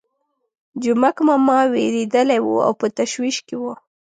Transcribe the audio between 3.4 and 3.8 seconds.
کې وو.